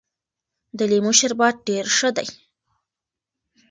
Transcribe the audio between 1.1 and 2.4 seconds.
شربت ډېر ښه دی.